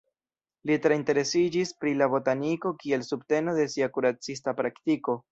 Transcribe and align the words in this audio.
Li 0.67 0.75
tre 0.85 0.95
interesiĝis 0.99 1.73
pri 1.83 1.91
la 1.99 2.07
botaniko 2.13 2.71
kiel 2.79 3.03
subteno 3.11 3.53
de 3.59 3.67
sia 3.75 3.91
kuracista 3.99 4.55
praktiko. 4.63 5.15